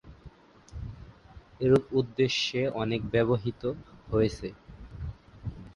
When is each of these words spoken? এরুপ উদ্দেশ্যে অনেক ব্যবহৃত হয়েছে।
এরুপ 1.61 1.85
উদ্দেশ্যে 1.99 2.61
অনেক 2.81 3.01
ব্যবহৃত 3.13 3.63
হয়েছে। 4.09 4.47